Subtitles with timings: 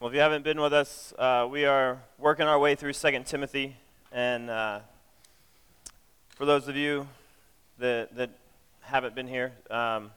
[0.00, 3.22] Well, if you haven't been with us, uh, we are working our way through 2
[3.26, 3.76] Timothy.
[4.10, 4.80] And uh,
[6.36, 7.06] for those of you
[7.78, 8.30] that, that
[8.80, 10.10] haven't been here, um,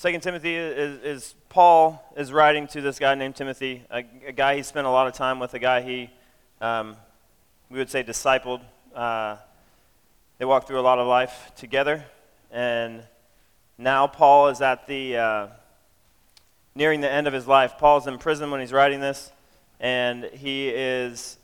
[0.00, 4.56] 2 Timothy is, is, Paul is writing to this guy named Timothy, a, a, guy
[4.56, 6.08] he spent a lot of time with, a guy he,
[6.62, 6.96] um,
[7.68, 8.62] we would say, discipled.
[8.94, 9.36] Uh,
[10.38, 12.06] they walked through a lot of life together.
[12.50, 13.02] And
[13.76, 15.46] now Paul is at the uh,
[16.74, 17.74] nearing the end of his life.
[17.78, 19.30] Paul's in prison when he's writing this,
[19.80, 21.38] and he is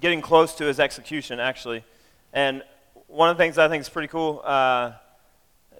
[0.00, 1.84] getting close to his execution, actually.
[2.32, 2.62] And
[3.06, 4.92] one of the things I think is pretty cool, uh,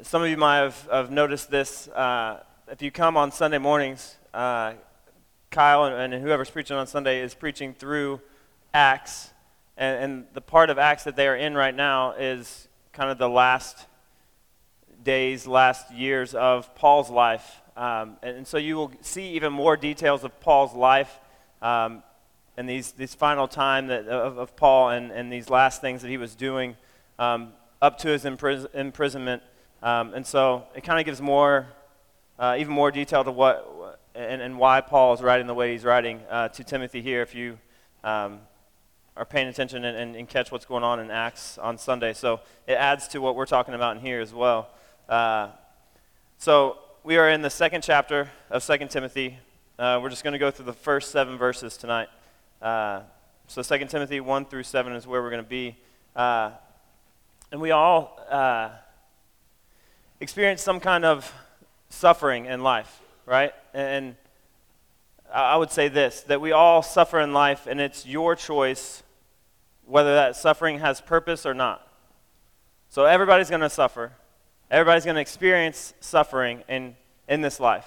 [0.02, 1.88] some of you might have, have noticed this.
[1.88, 2.40] Uh,
[2.70, 4.74] if you come on Sunday mornings, uh,
[5.50, 8.20] Kyle and, and, whoever's preaching on Sunday is preaching through
[8.72, 9.30] Acts.
[9.76, 13.18] And, and the part of Acts that they are in right now is kind of
[13.18, 13.86] the last
[15.02, 17.60] days, last years of Paul's life.
[17.76, 21.18] Um, and, and, so you will see even more details of Paul's life
[21.60, 22.04] um,
[22.56, 26.08] and these, this final time that, of, of, Paul and, and these last things that
[26.08, 26.76] he was doing
[27.18, 29.42] um, up to his impris- imprisonment.
[29.82, 31.66] Um, and so it kind of gives more,
[32.38, 35.84] uh, even more detail to what and, and why Paul is writing the way he's
[35.84, 37.22] writing uh, to Timothy here.
[37.22, 37.58] If you
[38.04, 38.40] um,
[39.16, 42.40] are paying attention and, and, and, catch what's going on in Acts on Sunday, so
[42.66, 44.68] it adds to what we're talking about in here as well.
[45.08, 45.48] Uh,
[46.38, 49.36] so we are in the second chapter of 2 Timothy.
[49.78, 52.08] Uh, we're just going to go through the first seven verses tonight.
[52.62, 53.02] Uh,
[53.46, 55.76] so 2 Timothy 1 through 7 is where we're going to be.
[56.16, 56.52] Uh,
[57.52, 58.70] and we all uh,
[60.18, 61.30] experience some kind of
[61.90, 63.52] suffering in life, right?
[63.74, 64.16] And
[65.30, 69.02] I would say this that we all suffer in life, and it's your choice
[69.84, 71.86] whether that suffering has purpose or not.
[72.88, 74.12] So everybody's going to suffer.
[74.70, 76.96] Everybody's going to experience suffering in,
[77.28, 77.86] in this life.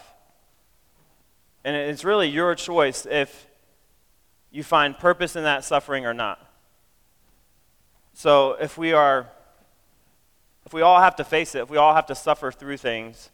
[1.64, 3.47] And it's really your choice if
[4.52, 6.39] you find purpose in that suffering or not.
[8.14, 9.30] So if we are,
[10.65, 13.30] if we all have to face it, if we all have to suffer through things,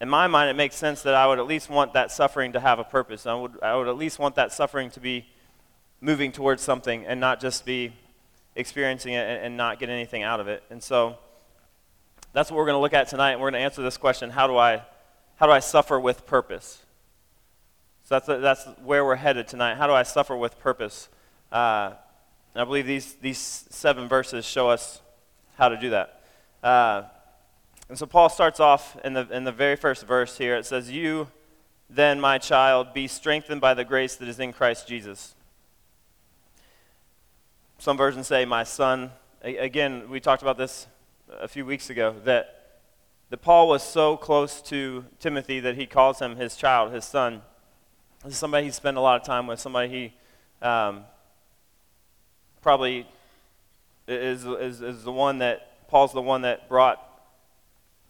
[0.00, 2.60] in my mind, it makes sense that I would at least want that suffering to
[2.60, 3.24] have a purpose.
[3.26, 5.26] I would, I would at least want that suffering to be
[6.00, 7.92] moving towards something and not just be
[8.56, 10.64] experiencing it and, and not get anything out of it.
[10.70, 11.18] And so,
[12.32, 13.32] that's what we're going to look at tonight.
[13.32, 14.82] And we're going to answer this question how do I,
[15.36, 16.82] how do I suffer with purpose?
[18.04, 19.76] So that's, that's where we're headed tonight.
[19.76, 21.08] How do I suffer with purpose?
[21.50, 21.92] Uh,
[22.54, 25.00] I believe these, these seven verses show us
[25.56, 26.22] how to do that.
[26.62, 27.02] Uh,
[27.88, 30.56] and so Paul starts off in the, in the very first verse here.
[30.56, 31.28] It says, You
[31.88, 35.34] then, my child, be strengthened by the grace that is in Christ Jesus.
[37.78, 39.10] Some versions say, My son.
[39.42, 40.86] Again, we talked about this
[41.40, 42.80] a few weeks ago that,
[43.30, 47.42] that Paul was so close to Timothy that he calls him his child, his son.
[48.24, 51.04] This is somebody he spent a lot of time with, somebody he um,
[52.60, 53.06] probably
[54.06, 57.00] is, is, is the one that, Paul's the one that brought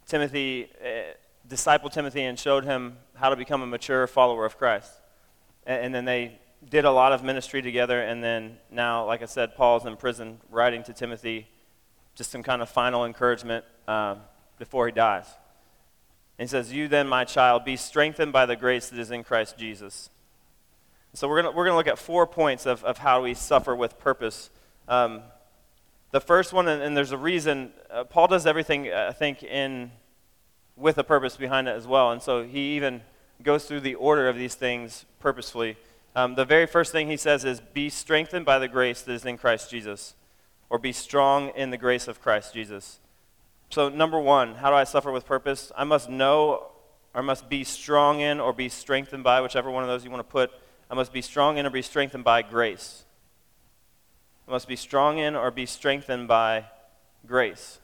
[0.06, 1.14] Timothy, uh,
[1.48, 4.92] discipled Timothy, and showed him how to become a mature follower of Christ.
[5.66, 9.26] And, and then they did a lot of ministry together, and then now, like I
[9.26, 11.48] said, Paul's in prison writing to Timothy
[12.14, 14.18] just some kind of final encouragement um,
[14.58, 15.26] before he dies.
[16.38, 19.24] And he says, You then, my child, be strengthened by the grace that is in
[19.24, 20.10] Christ Jesus.
[21.14, 23.98] So we're going we're gonna look at four points of, of how we suffer with
[23.98, 24.50] purpose.
[24.88, 25.22] Um,
[26.10, 29.42] the first one, and, and there's a reason, uh, Paul does everything, uh, I think,
[29.42, 29.92] in
[30.76, 32.10] with a purpose behind it as well.
[32.10, 33.02] And so he even
[33.42, 35.76] goes through the order of these things purposefully.
[36.14, 39.24] Um, the very first thing he says is, Be strengthened by the grace that is
[39.24, 40.14] in Christ Jesus
[40.72, 42.98] or be strong in the grace of Christ Jesus.
[43.68, 45.70] So, number one, how do I suffer with purpose?
[45.76, 46.70] I must know
[47.12, 50.26] or must be strong in or be strengthened by, whichever one of those you want
[50.26, 50.50] to put.
[50.90, 53.04] I must be strong in or be strengthened by grace.
[54.48, 56.64] I must be strong in or be strengthened by
[57.26, 57.78] grace.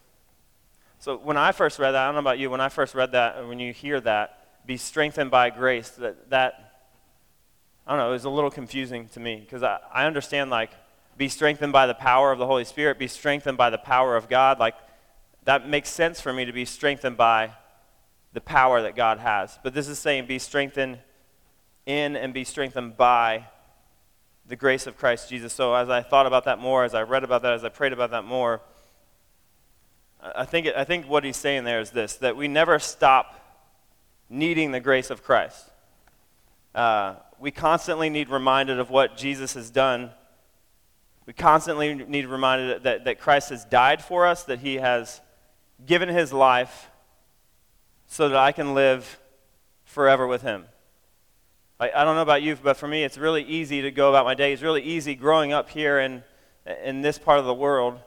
[0.98, 3.12] So when I first read that, I don't know about you, when I first read
[3.12, 6.86] that, when you hear that, be strengthened by grace, that, that
[7.86, 10.70] I don't know, it was a little confusing to me because I, I understand like
[11.18, 14.28] be strengthened by the power of the Holy Spirit, be strengthened by the power of
[14.28, 14.58] God.
[14.58, 14.76] Like,
[15.44, 17.50] that makes sense for me to be strengthened by
[18.32, 19.58] the power that God has.
[19.64, 20.98] But this is saying be strengthened
[21.86, 23.46] in and be strengthened by
[24.46, 25.52] the grace of Christ Jesus.
[25.52, 27.92] So as I thought about that more, as I read about that, as I prayed
[27.92, 28.60] about that more,
[30.20, 33.40] I think, I think what he's saying there is this that we never stop
[34.30, 35.70] needing the grace of Christ.
[36.74, 40.10] Uh, we constantly need reminded of what Jesus has done
[41.28, 45.20] we constantly need reminded that, that Christ has died for us, that he has
[45.84, 46.90] given his life
[48.06, 49.20] so that I can live
[49.84, 50.64] forever with him.
[51.78, 54.24] Like, I don't know about you, but for me, it's really easy to go about
[54.24, 54.54] my day.
[54.54, 56.24] It's really easy growing up here in,
[56.82, 58.00] in this part of the world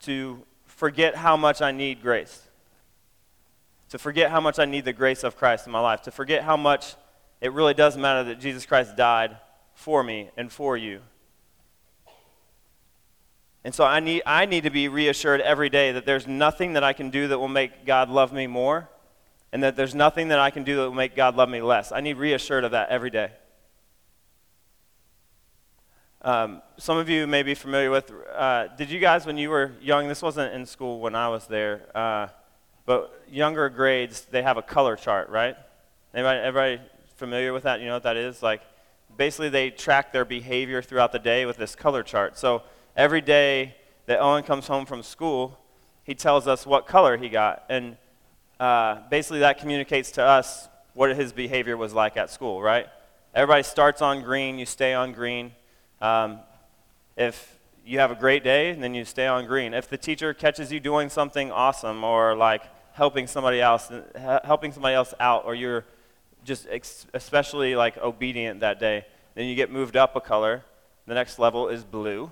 [0.00, 2.46] to forget how much I need grace.
[3.88, 6.02] To forget how much I need the grace of Christ in my life.
[6.02, 6.94] To forget how much
[7.40, 9.38] it really does matter that Jesus Christ died
[9.72, 11.00] for me and for you.
[13.62, 16.84] And so I need, I need to be reassured every day that there's nothing that
[16.84, 18.88] I can do that will make God love me more,
[19.52, 21.92] and that there's nothing that I can do that will make God love me less.
[21.92, 23.32] I need reassured of that every day.
[26.22, 29.72] Um, some of you may be familiar with, uh, did you guys, when you were
[29.80, 32.28] young, this wasn't in school when I was there, uh,
[32.86, 35.56] but younger grades, they have a color chart, right?
[36.14, 36.80] Anybody, everybody
[37.16, 37.80] familiar with that?
[37.80, 38.42] You know what that is?
[38.42, 38.62] Like,
[39.16, 42.36] basically, they track their behavior throughout the day with this color chart.
[42.36, 42.62] So,
[43.00, 43.74] every day
[44.04, 45.58] that Owen comes home from school,
[46.04, 47.64] he tells us what color he got.
[47.70, 47.96] And
[48.60, 52.86] uh, basically, that communicates to us what his behavior was like at school, right?
[53.34, 55.52] Everybody starts on green, you stay on green.
[56.02, 56.40] Um,
[57.16, 59.72] if you have a great day, then you stay on green.
[59.72, 63.90] If the teacher catches you doing something awesome or like helping somebody else,
[64.44, 65.86] helping somebody else out, or you're
[66.44, 69.06] just ex- especially like obedient that day,
[69.36, 70.64] then you get moved up a color.
[71.06, 72.30] The next level is blue.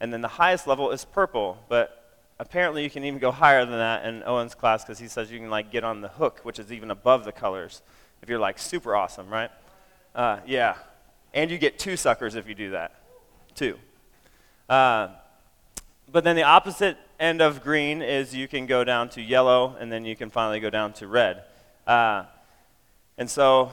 [0.00, 2.04] And then the highest level is purple, but
[2.38, 5.38] apparently you can even go higher than that in Owen's class because he says you
[5.38, 7.82] can like get on the hook, which is even above the colors,
[8.22, 9.50] if you're like super awesome, right?
[10.14, 10.76] Uh, yeah,
[11.32, 12.94] and you get two suckers if you do that,
[13.54, 13.78] two.
[14.68, 15.08] Uh,
[16.10, 19.90] but then the opposite end of green is you can go down to yellow, and
[19.90, 21.44] then you can finally go down to red.
[21.86, 22.24] Uh,
[23.18, 23.72] and so,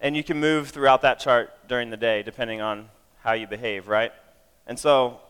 [0.00, 2.88] and you can move throughout that chart during the day depending on
[3.22, 4.12] how you behave, right?
[4.66, 5.20] And so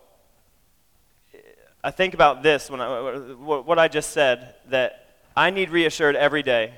[1.83, 3.11] I think about this when I,
[3.41, 6.75] what I just said that I need reassured every day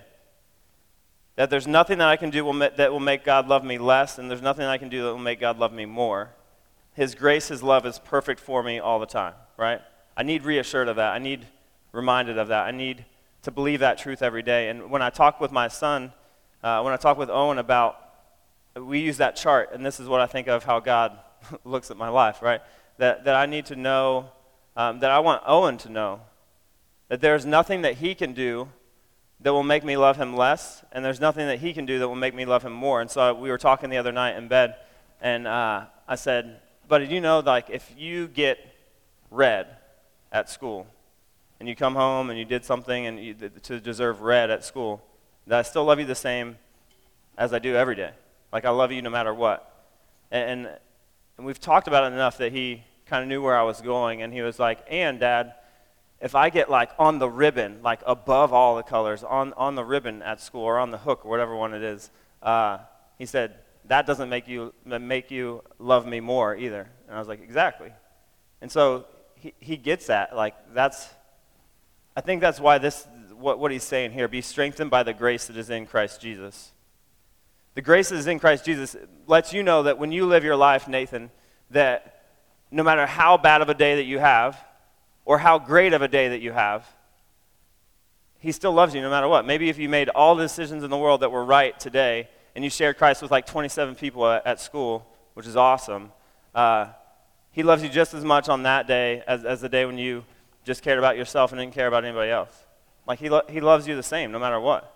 [1.36, 4.18] that there's nothing that I can do will that will make God love me less,
[4.18, 6.30] and there's nothing I can do that will make God love me more.
[6.94, 9.80] His grace, His love is perfect for me all the time, right?
[10.16, 11.12] I need reassured of that.
[11.12, 11.46] I need
[11.92, 12.66] reminded of that.
[12.66, 13.04] I need
[13.42, 14.68] to believe that truth every day.
[14.68, 16.12] And when I talk with my son,
[16.62, 17.98] uh, when I talk with Owen about,
[18.76, 21.18] we use that chart, and this is what I think of how God
[21.64, 22.60] looks at my life, right?
[22.98, 24.30] That, that I need to know
[24.76, 26.20] um, that I want Owen to know
[27.08, 28.68] that there's nothing that he can do
[29.40, 32.08] that will make me love him less, and there's nothing that he can do that
[32.08, 33.00] will make me love him more.
[33.00, 34.76] And so we were talking the other night in bed,
[35.20, 38.58] and uh, I said, "But you know, like, if you get
[39.30, 39.66] red
[40.30, 40.86] at school,
[41.58, 45.02] and you come home and you did something and you, to deserve red at school,
[45.46, 46.56] that I still love you the same
[47.36, 48.10] as I do every day.
[48.52, 49.68] Like I love you no matter what."
[50.30, 50.68] And,
[51.36, 54.22] and we've talked about it enough that he kind of knew where I was going,
[54.22, 55.54] and he was like, and dad,
[56.20, 59.84] if I get like on the ribbon, like above all the colors, on, on the
[59.84, 62.10] ribbon at school or on the hook or whatever one it is,
[62.42, 62.78] uh,
[63.18, 63.56] he said,
[63.86, 66.88] that doesn't make you, make you love me more either.
[67.06, 67.90] And I was like, exactly.
[68.60, 70.36] And so he, he gets that.
[70.36, 71.08] Like, that's,
[72.16, 75.48] I think that's why this, what, what he's saying here, be strengthened by the grace
[75.48, 76.70] that is in Christ Jesus.
[77.74, 78.94] The grace that is in Christ Jesus
[79.26, 81.30] lets you know that when you live your life, Nathan,
[81.70, 82.21] that
[82.72, 84.58] no matter how bad of a day that you have
[85.24, 86.86] or how great of a day that you have,
[88.38, 89.46] He still loves you no matter what.
[89.46, 92.64] Maybe if you made all the decisions in the world that were right today and
[92.64, 96.10] you shared Christ with like 27 people at, at school, which is awesome,
[96.54, 96.86] uh,
[97.52, 100.24] He loves you just as much on that day as, as the day when you
[100.64, 102.52] just cared about yourself and didn't care about anybody else.
[103.06, 104.88] Like he, lo- he loves you the same no matter what.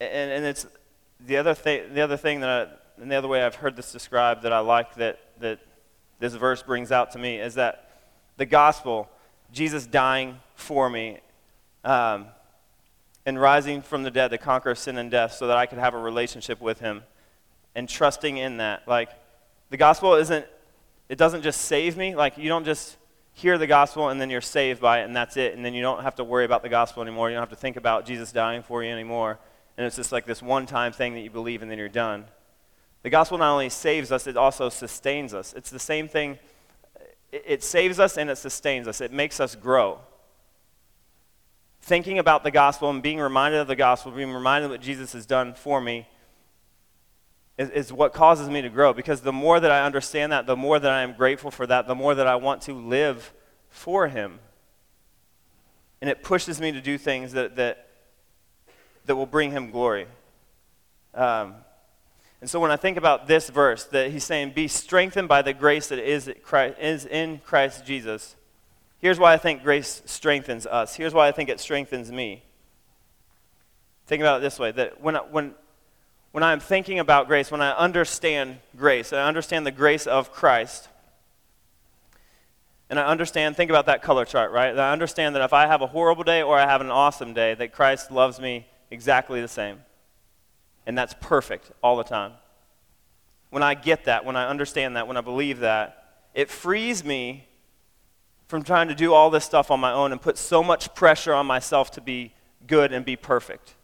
[0.00, 0.66] And, and it's
[1.20, 3.92] the other, thing, the other thing that I, and the other way I've heard this
[3.92, 5.60] described that I like that, that
[6.18, 7.90] this verse brings out to me is that
[8.36, 9.08] the gospel,
[9.52, 11.18] Jesus dying for me
[11.84, 12.26] um,
[13.24, 15.94] and rising from the dead to conquer sin and death so that I could have
[15.94, 17.02] a relationship with him
[17.74, 18.86] and trusting in that.
[18.88, 19.10] Like,
[19.70, 20.46] the gospel isn't,
[21.08, 22.14] it doesn't just save me.
[22.14, 22.96] Like, you don't just
[23.34, 25.54] hear the gospel and then you're saved by it and that's it.
[25.54, 27.30] And then you don't have to worry about the gospel anymore.
[27.30, 29.38] You don't have to think about Jesus dying for you anymore.
[29.76, 32.24] And it's just like this one time thing that you believe and then you're done.
[33.02, 35.54] The gospel not only saves us, it also sustains us.
[35.54, 36.38] It's the same thing.
[37.30, 40.00] It saves us and it sustains us, it makes us grow.
[41.80, 45.12] Thinking about the gospel and being reminded of the gospel, being reminded of what Jesus
[45.12, 46.08] has done for me,
[47.56, 48.92] is, is what causes me to grow.
[48.92, 51.86] Because the more that I understand that, the more that I am grateful for that,
[51.86, 53.32] the more that I want to live
[53.68, 54.38] for Him.
[56.00, 57.88] And it pushes me to do things that, that,
[59.06, 60.06] that will bring Him glory.
[61.14, 61.54] Um,
[62.40, 65.52] and so when I think about this verse, that he's saying, be strengthened by the
[65.52, 68.36] grace that is, Christ, is in Christ Jesus,
[69.00, 70.94] here's why I think grace strengthens us.
[70.94, 72.44] Here's why I think it strengthens me.
[74.06, 75.54] Think about it this way that when, when,
[76.30, 80.88] when I'm thinking about grace, when I understand grace, I understand the grace of Christ,
[82.88, 84.72] and I understand, think about that color chart, right?
[84.72, 87.34] That I understand that if I have a horrible day or I have an awesome
[87.34, 89.80] day, that Christ loves me exactly the same.
[90.88, 92.32] And that's perfect all the time.
[93.50, 97.46] When I get that, when I understand that, when I believe that, it frees me
[98.48, 101.34] from trying to do all this stuff on my own and put so much pressure
[101.34, 102.32] on myself to be
[102.66, 103.74] good and be perfect.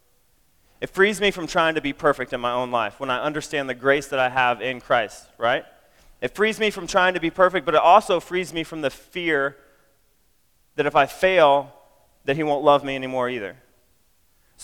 [0.80, 3.68] It frees me from trying to be perfect in my own life when I understand
[3.68, 5.64] the grace that I have in Christ, right?
[6.22, 8.90] It frees me from trying to be perfect, but it also frees me from the
[8.90, 9.56] fear
[10.76, 11.70] that if I fail,
[12.24, 13.56] that He won't love me anymore either.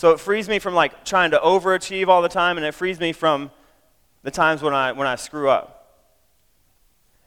[0.01, 2.99] So it frees me from like trying to overachieve all the time, and it frees
[2.99, 3.51] me from
[4.23, 5.95] the times when I, when I screw up.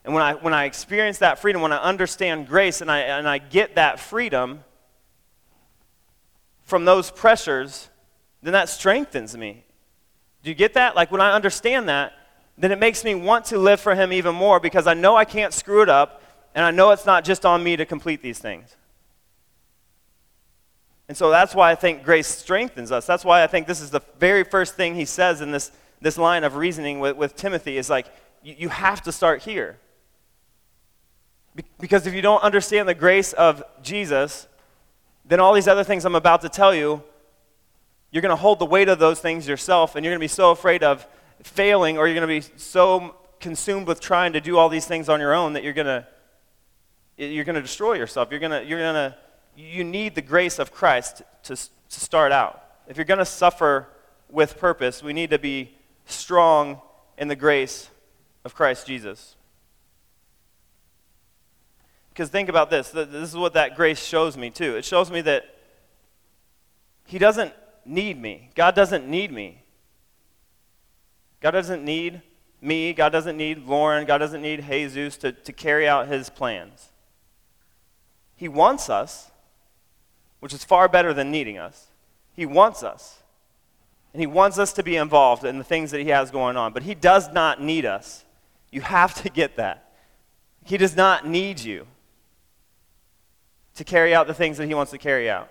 [0.05, 3.29] And when I, when I experience that freedom, when I understand grace and I, and
[3.29, 4.65] I get that freedom
[6.65, 7.91] from those pressures,
[8.43, 9.65] then that strengthens me.
[10.43, 10.97] Do you get that?
[10.97, 12.13] Like when I understand that,
[12.59, 15.25] then it makes me want to live for Him even more because I know I
[15.25, 16.25] can't screw it up
[16.57, 18.75] and I know it's not just on me to complete these things.
[21.09, 23.07] And so that's why I think grace strengthens us.
[23.07, 25.71] That's why I think this is the very first thing he says in this,
[26.01, 28.07] this line of reasoning with, with Timothy is like,
[28.43, 29.79] you, you have to start here.
[31.55, 34.49] Be- because if you don't understand the grace of Jesus,
[35.25, 37.03] then all these other things I'm about to tell you,
[38.11, 40.29] you're going to hold the weight of those things yourself, and you're going to be
[40.29, 41.07] so afraid of
[41.43, 45.09] failing, or you're going to be so consumed with trying to do all these things
[45.09, 46.07] on your own that you're going to
[47.17, 48.29] you're going to destroy yourself.
[48.31, 49.17] You're going to you're going to
[49.57, 52.63] you need the grace of Christ to, to start out.
[52.89, 53.89] If you're going to suffer
[54.29, 55.75] with purpose, we need to be
[56.07, 56.81] strong
[57.17, 57.89] in the grace
[58.45, 59.37] of Christ Jesus.
[62.11, 62.91] Because think about this.
[62.91, 64.77] This is what that grace shows me, too.
[64.77, 65.45] It shows me that
[67.07, 67.53] He doesn't
[67.85, 68.51] need me.
[68.55, 69.63] God doesn't need me.
[71.41, 72.23] God doesn't need
[72.61, 72.93] me.
[72.93, 74.07] God doesn't need Lauren.
[74.07, 76.91] God doesn't need Jesus to, to carry out His plans.
[78.37, 79.31] He wants us,
[80.45, 81.87] which is far better than needing us.
[82.37, 83.23] He wants us.
[84.13, 86.75] And He wants us to be involved in the things that He has going on.
[86.75, 88.27] But He does not need us.
[88.71, 89.91] You have to get that.
[90.63, 91.87] He does not need you
[93.77, 95.51] to carry out the things that he wants to carry out.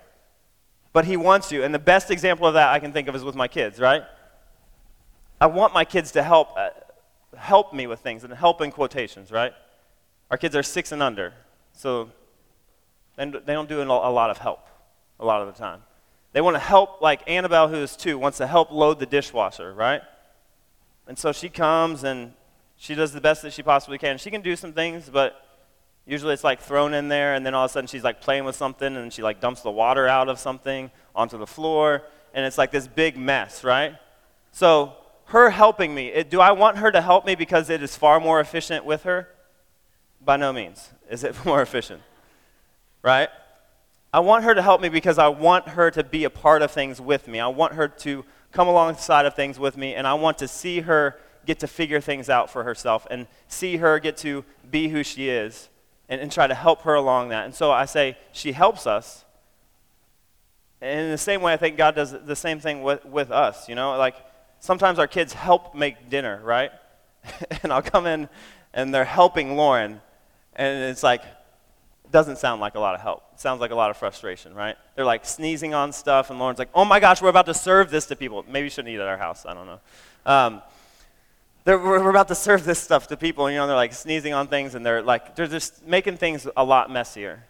[0.92, 1.64] But he wants you.
[1.64, 4.04] And the best example of that I can think of is with my kids, right?
[5.40, 6.70] I want my kids to help, uh,
[7.36, 9.54] help me with things, and help in quotations, right?
[10.30, 11.34] Our kids are six and under,
[11.72, 12.10] so
[13.16, 14.68] they don't do a lot of help
[15.18, 15.82] a lot of the time.
[16.32, 19.72] They want to help, like Annabelle, who is two, wants to help load the dishwasher,
[19.72, 20.02] right?
[21.06, 22.32] And so she comes and
[22.76, 24.18] she does the best that she possibly can.
[24.18, 25.44] She can do some things, but
[26.06, 28.44] Usually it's like thrown in there, and then all of a sudden she's like playing
[28.44, 32.02] with something, and she like dumps the water out of something onto the floor,
[32.34, 33.94] and it's like this big mess, right?
[34.52, 34.94] So
[35.26, 38.20] her helping me, it, do I want her to help me because it is far
[38.20, 39.28] more efficient with her?
[40.22, 42.02] By no means is it more efficient,
[43.02, 43.30] right?
[44.14, 46.70] I want her to help me because I want her to be a part of
[46.70, 47.40] things with me.
[47.40, 50.82] I want her to come alongside of things with me, and I want to see
[50.82, 55.02] her get to figure things out for herself and see her get to be who
[55.02, 55.68] she is
[56.08, 57.44] and, and try to help her along that.
[57.44, 59.24] And so I say, she helps us.
[60.80, 63.68] And in the same way, I think God does the same thing with, with us.
[63.68, 64.14] You know, like
[64.60, 66.70] sometimes our kids help make dinner, right?
[67.64, 68.28] and I'll come in
[68.72, 70.00] and they're helping Lauren,
[70.54, 71.22] and it's like,
[72.14, 73.24] doesn't sound like a lot of help.
[73.32, 74.76] It sounds like a lot of frustration, right?
[74.94, 77.90] They're like sneezing on stuff, and Lauren's like, oh my gosh, we're about to serve
[77.90, 78.44] this to people.
[78.48, 79.44] Maybe you shouldn't eat at our house.
[79.44, 79.80] I don't know.
[80.24, 80.62] Um,
[81.66, 84.46] we're, about to serve this stuff to people, and you know, they're like sneezing on
[84.46, 87.42] things, and they're like, they're just making things a lot messier.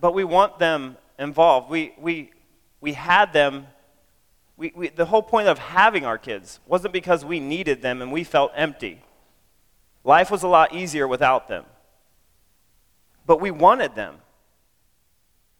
[0.00, 1.70] But we want them involved.
[1.70, 2.32] We, we,
[2.80, 3.68] we had them,
[4.56, 8.10] we, we, the whole point of having our kids wasn't because we needed them and
[8.10, 9.00] we felt empty.
[10.02, 11.66] Life was a lot easier without them.
[13.26, 14.16] But we wanted them.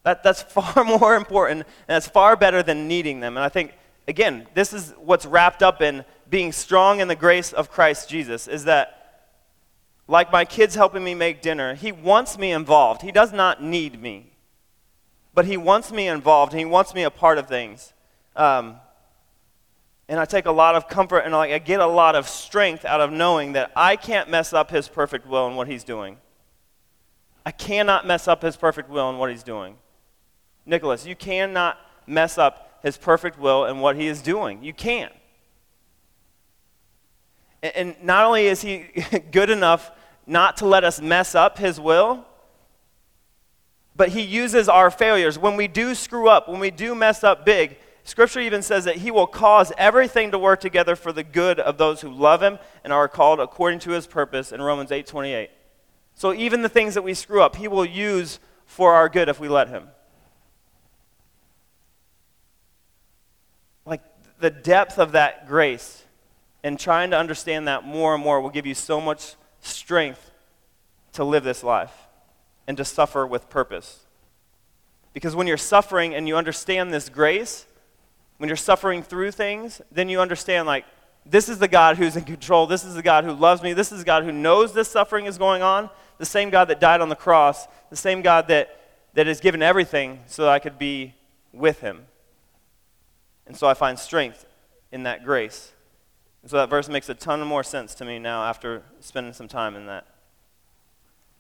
[0.05, 3.37] That, that's far more important, and that's far better than needing them.
[3.37, 3.73] And I think,
[4.07, 8.49] again, this is what's wrapped up in being strong in the grace of Christ Jesus
[8.49, 9.01] is that,
[10.07, 13.03] like my kids helping me make dinner, He wants me involved.
[13.03, 14.33] He does not need me,
[15.33, 16.53] but He wants me involved.
[16.53, 17.93] He wants me a part of things.
[18.37, 18.77] Um,
[20.09, 23.01] and I take a lot of comfort and I get a lot of strength out
[23.01, 26.19] of knowing that I can't mess up His perfect will and what He's doing.
[27.47, 29.77] I cannot mess up His perfect will and what He's doing.
[30.67, 34.63] Nicholas, you cannot mess up His perfect will and what He is doing.
[34.63, 35.13] You can't.
[37.75, 38.87] And not only is he
[39.33, 39.91] good enough
[40.27, 42.27] not to let us mess up his will,
[43.97, 45.39] but he uses our failures.
[45.39, 48.97] When we do screw up, when we do mess up big, Scripture even says that
[48.97, 52.59] he will cause everything to work together for the good of those who love him
[52.83, 55.49] and are called according to his purpose in Romans 8:28.
[56.15, 59.41] So even the things that we screw up, he will use for our good if
[59.41, 59.89] we let him.
[63.85, 64.03] Like
[64.39, 66.03] the depth of that grace
[66.63, 70.31] and trying to understand that more and more will give you so much strength
[71.13, 71.93] to live this life
[72.67, 74.01] and to suffer with purpose.
[75.13, 77.67] Because when you're suffering and you understand this grace,
[78.39, 80.85] when you're suffering through things, then you understand, like,
[81.27, 82.67] this is the God who's in control.
[82.67, 83.73] This is the God who loves me.
[83.73, 85.89] This is the God who knows this suffering is going on.
[86.19, 87.67] The same God that died on the cross.
[87.91, 88.79] The same God that,
[89.15, 91.15] that has given everything so that I could be
[91.53, 92.07] with him.
[93.47, 94.47] And so I find strength
[94.93, 95.73] in that grace.
[96.43, 99.49] And so that verse makes a ton more sense to me now after spending some
[99.49, 100.07] time in that.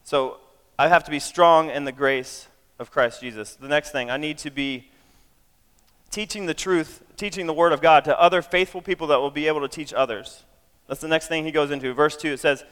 [0.02, 0.38] So
[0.78, 3.54] I have to be strong in the grace of Christ Jesus.
[3.54, 4.90] The next thing, I need to be
[6.11, 9.47] teaching the truth, teaching the Word of God to other faithful people that will be
[9.47, 10.45] able to teach others.
[10.88, 11.93] That's the next thing he goes into.
[11.95, 12.64] Verse 2, it says,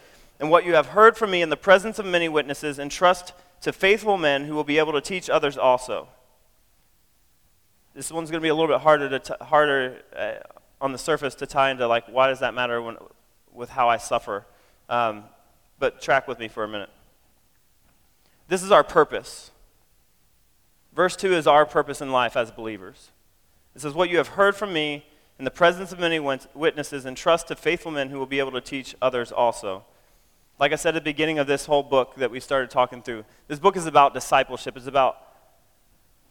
[0.42, 3.72] And what you have heard from me in the presence of many witnesses, entrust to
[3.72, 6.08] faithful men who will be able to teach others also.
[7.94, 10.32] This one's going to be a little bit harder, to t- harder uh,
[10.80, 12.96] on the surface to tie into, like, why does that matter when,
[13.52, 14.44] with how I suffer?
[14.88, 15.22] Um,
[15.78, 16.90] but track with me for a minute.
[18.49, 19.52] This is our purpose.
[20.92, 23.12] Verse 2 is our purpose in life as believers.
[23.76, 25.06] It says, What you have heard from me
[25.38, 28.50] in the presence of many witnesses, and trust to faithful men who will be able
[28.50, 29.84] to teach others also.
[30.62, 33.25] Like I said at the beginning of this whole book that we started talking through,
[33.49, 34.76] this book is about discipleship.
[34.76, 35.16] It's about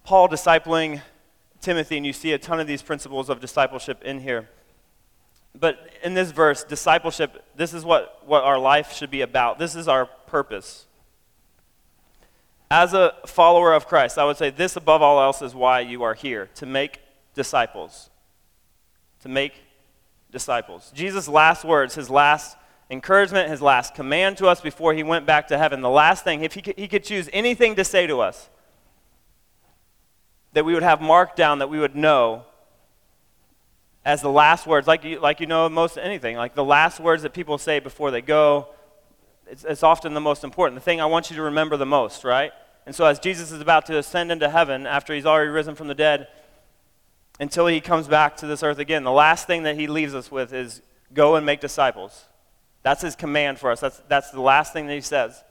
[0.06, 1.02] Paul discipling
[1.60, 4.48] Timothy, and you see a ton of these principles of discipleship in here.
[5.54, 9.60] But in this verse, discipleship, this is what, what our life should be about.
[9.60, 10.86] This is our purpose.
[12.70, 16.04] As a follower of Christ, I would say this above all else is why you
[16.04, 17.02] are here to make
[17.36, 18.10] disciples.
[19.24, 19.56] To make
[20.32, 20.90] disciples.
[20.96, 22.56] Jesus' last words, his last
[22.92, 26.44] encouragement, his last command to us before he went back to heaven, the last thing,
[26.44, 28.50] if he could, he could choose anything to say to us
[30.54, 32.44] that we would have marked down, that we would know
[34.04, 37.24] as the last words, like you, like you know most anything, like the last words
[37.24, 38.68] that people say before they go,
[39.48, 42.24] it's, it's often the most important, the thing I want you to remember the most,
[42.24, 42.52] right?
[42.86, 45.88] And so as Jesus is about to ascend into heaven after he's already risen from
[45.88, 46.28] the dead,
[47.40, 49.04] until he comes back to this earth again.
[49.04, 50.82] The last thing that he leaves us with is
[51.14, 52.26] go and make disciples.
[52.84, 53.80] That's his command for us.
[53.80, 55.44] That's, that's the last thing that he says.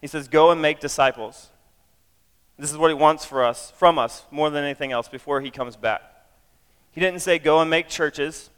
[0.00, 1.50] He says, Go and make disciples.
[2.58, 5.50] This is what he wants for us, from us, more than anything else, before he
[5.50, 6.02] comes back.
[6.92, 8.50] He didn't say, Go and make churches.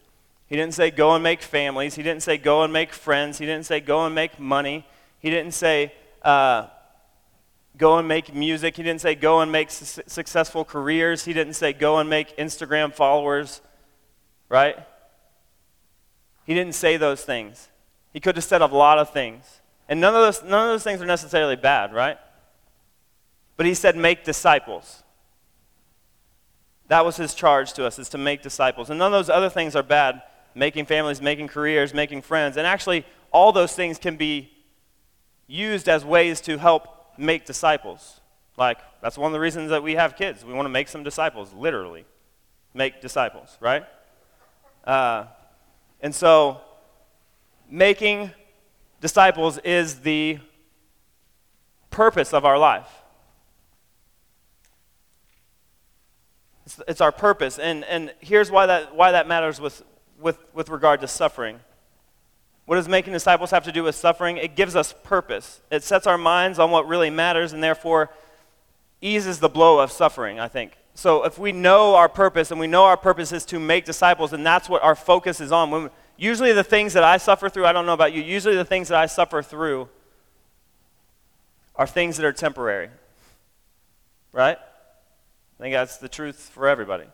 [0.46, 1.94] He didn't say, Go and make families.
[1.94, 3.38] He didn't say, Go and make friends.
[3.38, 4.87] He didn't say, Go and make money.
[5.20, 6.66] He didn't say, uh,
[7.77, 8.77] go and make music.
[8.77, 11.24] He didn't say go and make su- successful careers.
[11.24, 13.61] He didn't say go and make Instagram followers,
[14.48, 14.77] right?
[16.44, 17.68] He didn't say those things.
[18.12, 19.61] He could have said a lot of things.
[19.88, 22.18] And none of those, none of those things are necessarily bad, right?
[23.57, 25.02] But he said make disciples.
[26.88, 28.90] That was his charge to us, is to make disciples.
[28.90, 30.22] And none of those other things are bad
[30.54, 32.57] making families, making careers, making friends.
[32.57, 34.52] And actually, all those things can be
[35.46, 38.20] used as ways to help make disciples.
[38.57, 40.44] Like, that's one of the reasons that we have kids.
[40.44, 42.04] We want to make some disciples, literally.
[42.72, 43.85] Make disciples, right?
[44.85, 45.24] Uh,
[46.04, 46.60] and so,
[47.70, 48.30] making
[49.00, 50.38] disciples is the
[51.88, 52.90] purpose of our life.
[56.66, 57.58] It's, it's, our purpose.
[57.58, 59.82] And, and here's why that, why that matters with,
[60.20, 61.60] with, with regard to suffering.
[62.66, 64.36] What does making disciples have to do with suffering?
[64.36, 65.62] It gives us purpose.
[65.70, 68.10] It sets our minds on what really matters and therefore
[69.00, 70.76] eases the blow of suffering, I think.
[70.94, 74.33] So if we know our purpose and we know our purpose is to make disciples,
[74.33, 75.70] and that's what our focus is on.
[75.70, 78.64] When, usually the things that I suffer through, I don't know about you, usually the
[78.64, 79.88] things that I suffer through
[81.74, 82.90] are things that are temporary.
[84.33, 84.57] Right?
[84.57, 87.07] I think that's the truth for everybody.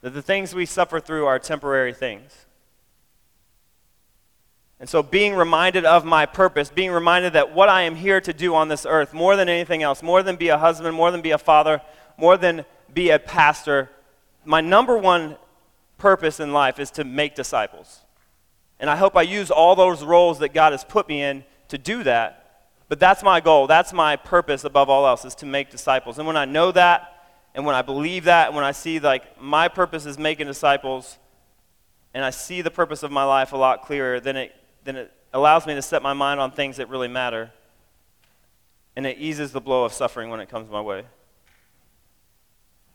[0.00, 2.46] That the things we suffer through are temporary things.
[4.80, 8.32] And so, being reminded of my purpose, being reminded that what I am here to
[8.32, 11.20] do on this earth, more than anything else, more than be a husband, more than
[11.20, 11.80] be a father,
[12.16, 13.90] more than be a pastor,
[14.44, 15.36] my number one
[15.98, 18.00] purpose in life is to make disciples.
[18.80, 21.78] And I hope I use all those roles that God has put me in to
[21.78, 22.38] do that.
[22.88, 23.66] But that's my goal.
[23.66, 26.18] That's my purpose above all else is to make disciples.
[26.18, 29.40] And when I know that, and when I believe that, and when I see like
[29.40, 31.18] my purpose is making disciples,
[32.14, 35.12] and I see the purpose of my life a lot clearer, then it then it
[35.32, 37.50] allows me to set my mind on things that really matter.
[38.96, 41.04] And it eases the blow of suffering when it comes my way.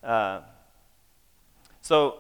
[0.08, 0.40] Uh,
[1.88, 2.16] So,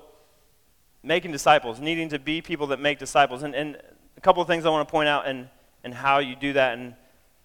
[1.04, 3.44] making disciples, needing to be people that make disciples.
[3.44, 3.78] And, and
[4.16, 5.50] a couple of things I want to point out and,
[5.84, 6.96] and how you do that, and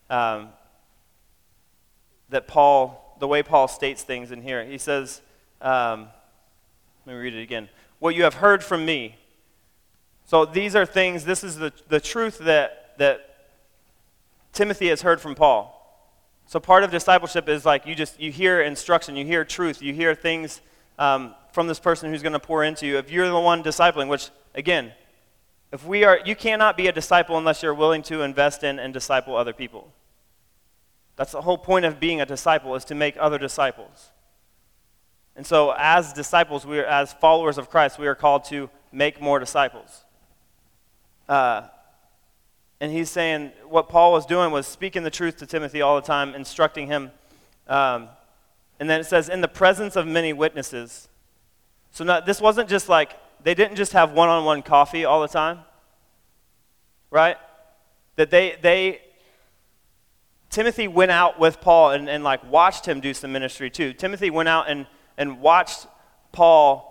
[0.09, 0.51] um,
[2.29, 4.65] that Paul, the way Paul states things in here.
[4.65, 5.21] He says,
[5.61, 6.09] um,
[7.07, 7.69] let me read it again.
[7.99, 9.17] What you have heard from me.
[10.25, 13.19] So these are things, this is the, the truth that, that
[14.53, 15.82] Timothy has heard from Paul.
[16.53, 19.95] So part of discipleship is like you just, you hear instruction, you hear truth, you
[19.95, 20.61] hear things
[20.99, 22.99] um, from this person who's going to pour into you.
[22.99, 24.93] If you're the one discipling, which, again,
[25.73, 28.93] if we are, you cannot be a disciple unless you're willing to invest in and
[28.93, 29.95] disciple other people.
[31.17, 34.11] That's the whole point of being a disciple is to make other disciples.
[35.35, 39.23] And so, as disciples, we are, as followers of Christ, we are called to make
[39.23, 40.05] more disciples.
[41.27, 41.69] Uh,
[42.83, 46.05] and he's saying what Paul was doing was speaking the truth to Timothy all the
[46.05, 47.13] time, instructing him.
[47.69, 48.09] Um,
[48.81, 51.09] and then it says, in the presence of many witnesses.
[51.93, 53.13] So not, this wasn't just like,
[53.45, 55.61] they didn't just have one on one coffee all the time,
[57.09, 57.37] right?
[58.17, 59.01] That they, they
[60.51, 63.93] Timothy went out with Paul and, and like watched him do some ministry too.
[63.93, 65.87] Timothy went out and, and watched
[66.33, 66.89] Paul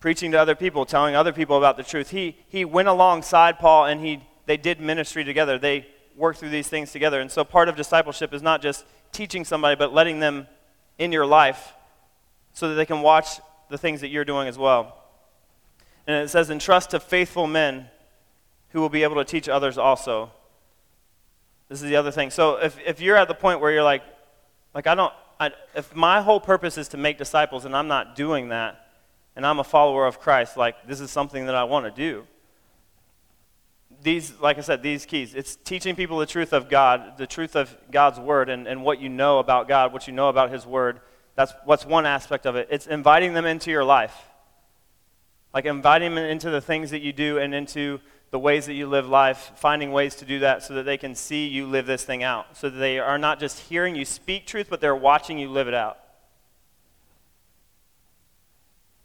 [0.00, 2.08] preaching to other people, telling other people about the truth.
[2.08, 5.58] He, he went alongside Paul and he, they did ministry together.
[5.58, 7.20] They worked through these things together.
[7.20, 10.46] And so part of discipleship is not just teaching somebody, but letting them
[10.96, 11.74] in your life
[12.54, 15.04] so that they can watch the things that you're doing as well.
[16.06, 17.90] And it says, entrust to faithful men
[18.70, 20.32] who will be able to teach others also.
[21.68, 22.30] This is the other thing.
[22.30, 24.02] So if, if you're at the point where you're like,
[24.74, 28.16] like I don't, I, if my whole purpose is to make disciples and I'm not
[28.16, 28.86] doing that,
[29.36, 32.26] and I'm a follower of Christ, like this is something that I want to do.
[34.02, 35.34] These, like I said, these keys.
[35.34, 39.00] It's teaching people the truth of God, the truth of God's word, and, and what
[39.00, 41.00] you know about God, what you know about His word.
[41.34, 42.68] That's what's one aspect of it.
[42.70, 44.16] It's inviting them into your life.
[45.52, 48.86] Like inviting them into the things that you do and into the ways that you
[48.86, 52.04] live life, finding ways to do that so that they can see you live this
[52.04, 52.56] thing out.
[52.56, 55.68] So that they are not just hearing you speak truth, but they're watching you live
[55.68, 55.98] it out.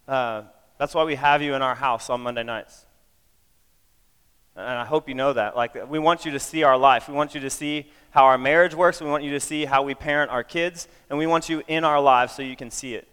[0.07, 0.43] Uh,
[0.77, 2.85] that's why we have you in our house on Monday nights.
[4.55, 5.55] And I hope you know that.
[5.55, 7.07] Like, we want you to see our life.
[7.07, 9.01] We want you to see how our marriage works.
[9.01, 10.87] We want you to see how we parent our kids.
[11.09, 13.07] And we want you in our lives so you can see it.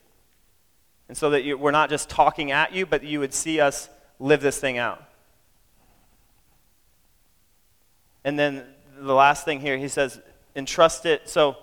[1.08, 3.88] And so that you, we're not just talking at you, but you would see us
[4.18, 5.02] live this thing out.
[8.22, 8.64] And then
[8.98, 10.20] the last thing here, he says,
[10.54, 11.28] entrust it.
[11.28, 11.56] So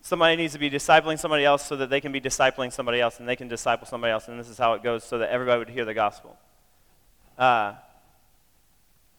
[0.00, 3.18] somebody needs to be discipling somebody else so that they can be discipling somebody else
[3.18, 4.28] and they can disciple somebody else.
[4.28, 6.38] And this is how it goes so that everybody would hear the gospel.
[7.36, 7.74] Uh,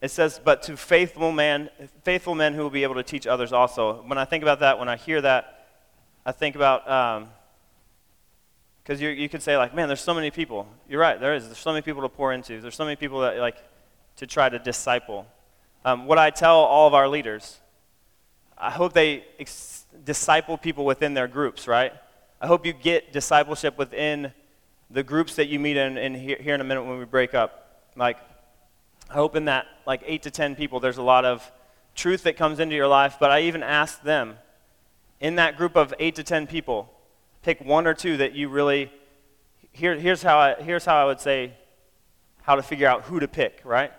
[0.00, 1.70] it says, but to faithful men,
[2.02, 4.02] faithful men who will be able to teach others also.
[4.06, 5.66] When I think about that, when I hear that,
[6.24, 6.84] I think about,
[8.84, 10.68] because um, you, you could say like, man, there's so many people.
[10.88, 11.46] You're right, there is.
[11.46, 12.60] There's so many people to pour into.
[12.60, 13.56] There's so many people that like
[14.16, 15.26] to try to disciple.
[15.84, 17.58] Um, what I tell all of our leaders,
[18.56, 21.92] I hope they ex- disciple people within their groups, right?
[22.40, 24.32] I hope you get discipleship within
[24.90, 27.34] the groups that you meet in, in here, here in a minute when we break
[27.34, 27.88] up.
[27.96, 28.18] Like,
[29.10, 31.50] I hope in that, like, eight to ten people, there's a lot of
[31.94, 34.36] truth that comes into your life, but I even ask them,
[35.20, 36.92] in that group of eight to ten people,
[37.42, 38.92] pick one or two that you really,
[39.72, 41.52] here, here's, how I, here's how I would say
[42.42, 43.92] how to figure out who to pick, right?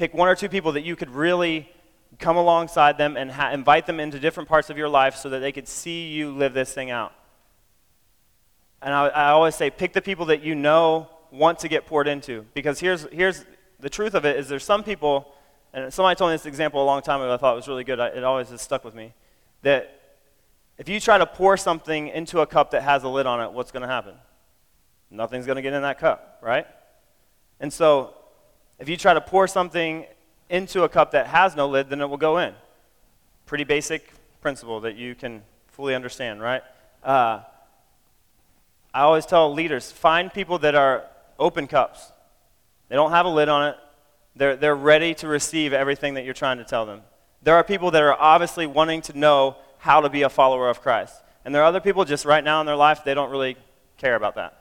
[0.00, 1.68] pick one or two people that you could really
[2.18, 5.40] come alongside them and ha- invite them into different parts of your life so that
[5.40, 7.12] they could see you live this thing out.
[8.80, 12.08] And I, I always say, pick the people that you know want to get poured
[12.08, 12.46] into.
[12.54, 13.44] Because here's, here's
[13.80, 15.34] the truth of it is there's some people,
[15.72, 17.84] and somebody told me this example a long time ago I thought it was really
[17.84, 18.00] good.
[18.00, 19.12] I, it always has stuck with me.
[19.62, 20.00] That
[20.78, 23.52] if you try to pour something into a cup that has a lid on it,
[23.52, 24.14] what's going to happen?
[25.10, 26.66] Nothing's going to get in that cup, right?
[27.58, 28.14] And so
[28.78, 30.06] if you try to pour something
[30.48, 32.54] into a cup that has no lid, then it will go in.
[33.46, 36.62] Pretty basic principle that you can fully understand, right?
[37.02, 37.40] Uh,
[38.92, 41.04] I always tell leaders find people that are
[41.38, 42.12] open cups.
[42.90, 43.76] They don't have a lid on it,
[44.36, 47.00] they're, they're ready to receive everything that you're trying to tell them.
[47.40, 50.82] There are people that are obviously wanting to know how to be a follower of
[50.82, 51.14] Christ.
[51.44, 53.56] And there are other people just right now in their life, they don't really
[53.96, 54.60] care about that.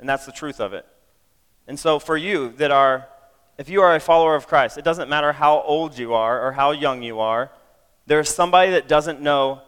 [0.00, 0.86] And that's the truth of it.
[1.68, 3.06] And so, for you that are,
[3.58, 6.52] if you are a follower of Christ, it doesn't matter how old you are or
[6.52, 7.50] how young you are,
[8.06, 9.60] there's somebody that doesn't know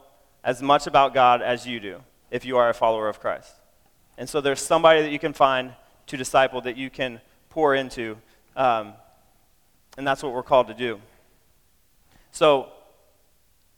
[0.43, 3.53] as much about God as you do if you are a follower of Christ.
[4.17, 5.75] And so, there's somebody that you can find
[6.07, 8.17] to disciple that you can pour into.
[8.57, 8.95] Um,
[9.97, 11.01] and that's what we're called to do.
[12.31, 12.69] So,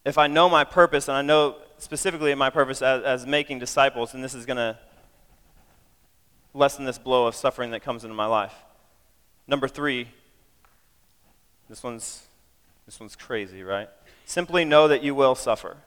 [0.04, 4.14] if I know my purpose, and I know specifically my purpose as, as making disciples,
[4.14, 4.78] and this is going to
[6.52, 8.54] lessen this blow of suffering that comes into my life.
[9.46, 10.08] Number three,
[11.68, 12.22] this one's,
[12.86, 13.88] this one's crazy, right?
[14.24, 15.78] Simply know that you will suffer.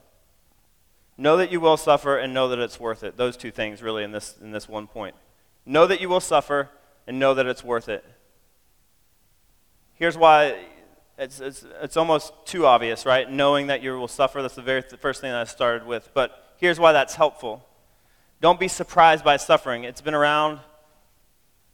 [1.17, 3.17] Know that you will suffer and know that it's worth it.
[3.17, 5.15] Those two things, really, in this, in this one point.
[5.67, 6.69] Know that you will suffer
[7.05, 8.03] and know that it's worth it.
[9.95, 10.55] Here's why
[11.17, 13.29] it's, it's, it's almost too obvious, right?
[13.29, 14.41] Knowing that you will suffer.
[14.41, 16.09] That's the very first thing that I started with.
[16.13, 17.67] But here's why that's helpful.
[18.39, 19.83] Don't be surprised by suffering.
[19.83, 20.59] It's been around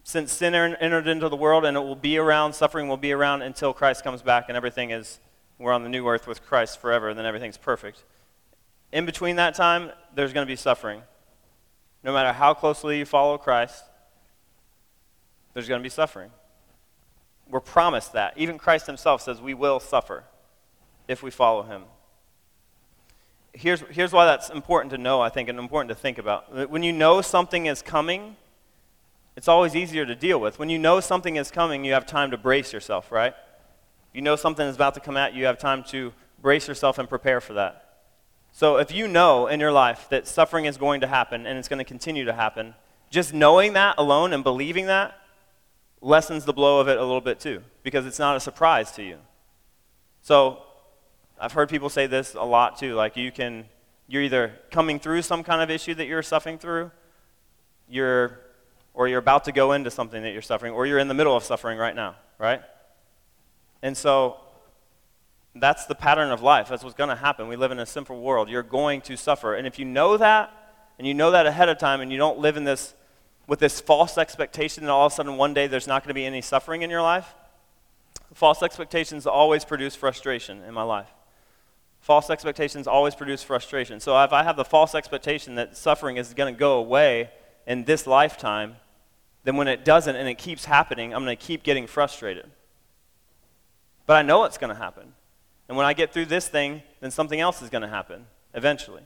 [0.04, 2.54] since sin entered into the world, and it will be around.
[2.54, 5.20] Suffering will be around until Christ comes back and everything is,
[5.60, 8.04] we're on the new earth with Christ forever, and then everything's perfect.
[8.92, 11.04] In between that time, there's going to be suffering.
[12.04, 13.84] No matter how closely you follow Christ,
[15.54, 16.32] there's going to be suffering.
[17.50, 18.38] We're promised that.
[18.38, 20.24] Even Christ himself says we will suffer
[21.08, 21.84] if we follow him.
[23.54, 26.70] Here's, here's why that's important to know, I think, and important to think about.
[26.70, 28.36] When you know something is coming,
[29.36, 30.58] it's always easier to deal with.
[30.58, 33.34] When you know something is coming, you have time to brace yourself, right?
[34.12, 36.98] You know something is about to come at you, you have time to brace yourself
[36.98, 37.83] and prepare for that.
[38.56, 41.68] So if you know in your life that suffering is going to happen and it's
[41.68, 42.76] going to continue to happen,
[43.10, 45.20] just knowing that alone and believing that
[46.02, 49.04] lessens the blow of it a little bit too, because it's not a surprise to
[49.04, 49.18] you.
[50.22, 50.62] So
[51.42, 53.66] I've heard people say this a lot too, like you can,
[54.08, 56.92] you're either coming through some kind of issue that you're suffering through,
[57.90, 58.40] you're,
[58.94, 61.36] or you're about to go into something that you're suffering, or you're in the middle
[61.36, 62.62] of suffering right now, right?
[63.82, 64.38] And so
[65.56, 66.70] that's the pattern of life.
[66.70, 67.48] That's what's going to happen.
[67.48, 68.50] We live in a simple world.
[68.50, 69.56] You're going to suffer.
[69.56, 70.52] And if you know that,
[70.98, 72.96] and you know that ahead of time, and you don't live in this
[73.48, 76.14] with this false expectation that all of a sudden one day there's not going to
[76.14, 77.36] be any suffering in your life,
[78.34, 81.10] false expectations always produce frustration in my life.
[82.00, 84.00] False expectations always produce frustration.
[84.00, 87.32] So if I have the false expectation that suffering is going to go away
[87.66, 88.76] in this lifetime,
[89.46, 92.50] then when it doesn't and it keeps happening, I'm going to keep getting frustrated.
[94.06, 95.14] But I know it's going to happen.
[95.74, 99.02] And when I get through this thing, then something else is going to happen eventually.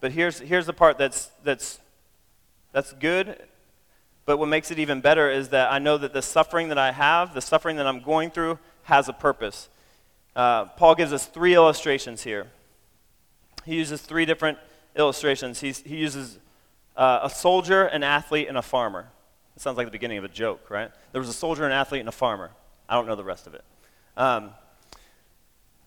[0.00, 1.80] But here's, here's the part that's, that's,
[2.70, 3.36] that's good,
[4.26, 6.92] but what makes it even better is that I know that the suffering that I
[6.92, 9.68] have, the suffering that I'm going through, has a purpose.
[10.36, 12.46] Uh, Paul gives us three illustrations here.
[13.66, 14.56] He uses three different
[14.94, 15.58] illustrations.
[15.58, 16.38] He's, he uses
[16.96, 19.08] uh, a soldier, an athlete, and a farmer.
[19.56, 20.92] It sounds like the beginning of a joke, right?
[21.10, 22.52] There was a soldier, an athlete, and a farmer.
[22.90, 23.64] I don't know the rest of it.
[24.16, 24.50] Um,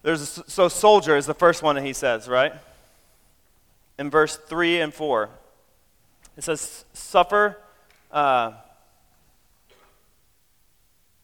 [0.01, 2.53] there's a, so soldier is the first one that he says, right?
[3.97, 5.29] in verse 3 and 4.
[6.37, 7.57] It says, Suffer,
[8.11, 8.53] uh,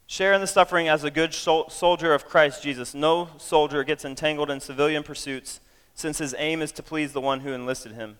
[0.07, 2.93] share in the suffering as a good sol- soldier of Christ Jesus.
[2.93, 5.59] No soldier gets entangled in civilian pursuits,
[5.95, 8.17] since his aim is to please the one who enlisted him.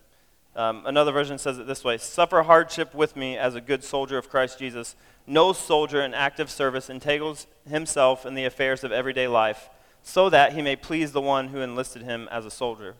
[0.56, 4.18] Um, another version says it this way Suffer hardship with me as a good soldier
[4.18, 4.96] of Christ Jesus.
[5.26, 9.70] No soldier in active service entangles himself in the affairs of everyday life,
[10.02, 12.96] so that he may please the one who enlisted him as a soldier.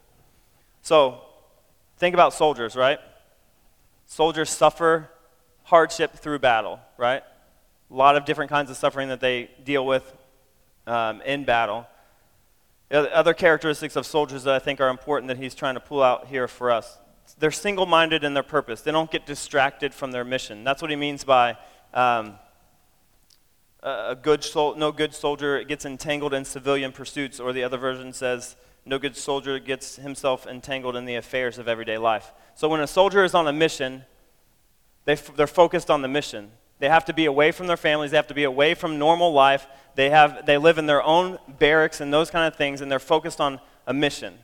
[0.82, 1.22] So,
[2.00, 2.98] Think about soldiers, right?
[4.06, 5.10] Soldiers suffer
[5.64, 7.22] hardship through battle, right?
[7.90, 10.16] A lot of different kinds of suffering that they deal with
[10.86, 11.86] um, in battle.
[12.90, 16.28] Other characteristics of soldiers that I think are important that he's trying to pull out
[16.28, 16.98] here for us.
[17.38, 20.64] They're single minded in their purpose, they don't get distracted from their mission.
[20.64, 21.56] That's what he means by
[21.94, 22.34] um,
[23.82, 28.12] a good sol- no good soldier gets entangled in civilian pursuits, or the other version
[28.12, 32.32] says, no good soldier gets himself entangled in the affairs of everyday life.
[32.54, 34.04] So when a soldier is on a mission,
[35.04, 36.50] they f- they're focused on the mission.
[36.78, 38.10] They have to be away from their families.
[38.10, 39.66] They have to be away from normal life.
[39.94, 42.98] They, have, they live in their own barracks and those kind of things, and they're
[42.98, 44.38] focused on a mission.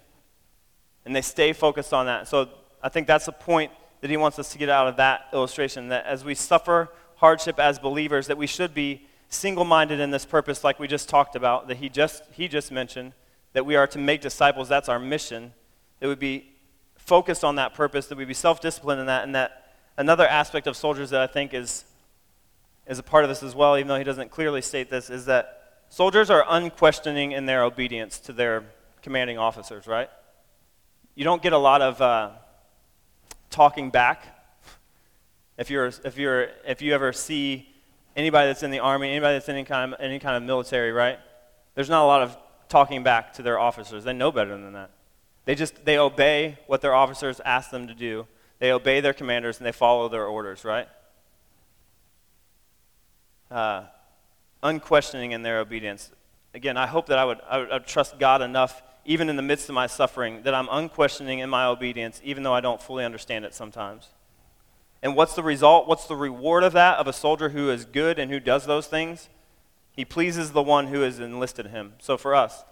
[1.06, 2.28] And they stay focused on that.
[2.28, 2.50] So
[2.86, 5.88] I think that's the point that he wants us to get out of that illustration
[5.88, 10.24] that as we suffer hardship as believers, that we should be single minded in this
[10.24, 13.12] purpose, like we just talked about, that he just, he just mentioned
[13.54, 14.68] that we are to make disciples.
[14.68, 15.52] That's our mission.
[15.98, 16.48] That we be
[16.94, 19.24] focused on that purpose, that we be self disciplined in that.
[19.24, 21.86] And that another aspect of soldiers that I think is,
[22.86, 25.26] is a part of this as well, even though he doesn't clearly state this, is
[25.26, 28.62] that soldiers are unquestioning in their obedience to their
[29.02, 30.08] commanding officers, right?
[31.16, 32.30] You don't get a lot of uh,
[33.56, 34.22] talking back.
[35.56, 37.66] If, you're, if, you're, if you ever see
[38.14, 40.92] anybody that's in the army, anybody that's in any kind of, any kind of military,
[40.92, 41.18] right?
[41.74, 42.36] There's not a lot of
[42.68, 44.04] talking back to their officers.
[44.04, 44.90] They know better than that.
[45.46, 48.26] They just they obey what their officers ask them to do.
[48.58, 50.88] They obey their commanders and they follow their orders, right?
[53.50, 53.84] Uh,
[54.62, 56.10] unquestioning in their obedience.
[56.52, 59.36] Again, I hope that I would, I would, I would trust God enough even in
[59.36, 62.82] the midst of my suffering, that I'm unquestioning in my obedience, even though I don't
[62.82, 64.08] fully understand it sometimes.
[65.02, 65.86] And what's the result?
[65.86, 68.86] What's the reward of that, of a soldier who is good and who does those
[68.86, 69.28] things?
[69.92, 71.94] He pleases the one who has enlisted him.
[71.98, 72.64] So for us,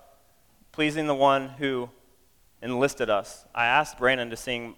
[0.72, 1.88] pleasing the one who
[2.60, 3.44] enlisted us.
[3.54, 4.74] I asked Brandon to sing,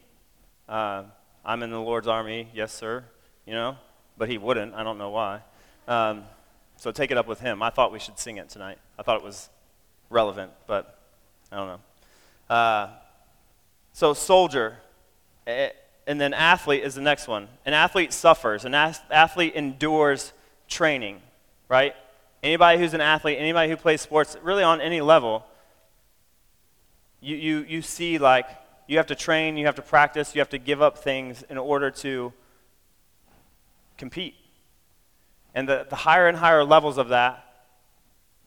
[0.69, 1.05] uh,
[1.45, 3.05] I'm in the Lord's army, yes, sir,
[3.47, 3.77] you know,
[4.19, 4.75] but he wouldn't.
[4.75, 5.41] I don't know why.
[5.89, 6.25] Um,
[6.77, 7.63] so take it up with him.
[7.63, 8.79] I thought we should sing it tonight.
[8.99, 9.49] I thought it was
[10.11, 10.96] relevant, but
[11.51, 12.55] I don't know.
[12.55, 12.91] Uh,
[13.93, 14.79] so, soldier,
[15.47, 17.49] and then athlete is the next one.
[17.65, 20.33] An athlete suffers, an athlete endures
[20.69, 21.21] training,
[21.69, 21.95] right?
[22.43, 25.45] Anybody who's an athlete, anybody who plays sports, really on any level,
[27.21, 28.47] you, you, you see like
[28.87, 31.59] you have to train, you have to practice, you have to give up things in
[31.59, 32.33] order to
[33.99, 34.35] compete.
[35.55, 37.46] And the, the higher and higher levels of that,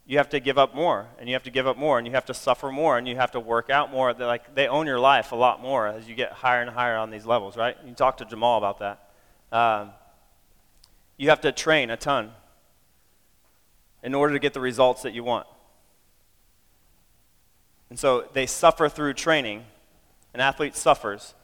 [0.09, 2.13] you have to give up more, and you have to give up more, and you
[2.13, 4.11] have to suffer more, and you have to work out more.
[4.11, 6.97] They're like they own your life a lot more as you get higher and higher
[6.97, 7.77] on these levels, right?
[7.85, 9.07] You talk to Jamal about that.
[9.51, 9.91] Um,
[11.17, 12.31] you have to train a ton
[14.01, 15.45] in order to get the results that you want.
[17.91, 19.63] And so they suffer through training.
[20.33, 21.35] An athlete suffers.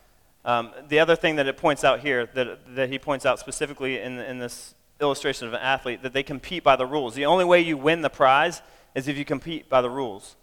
[0.44, 4.00] Um, the other thing that it points out here, that, that he points out specifically
[4.00, 7.16] in, in this illustration of an athlete, that they compete by the rules.
[7.16, 8.62] The only way you win the prize
[8.94, 10.36] is if you compete by the rules.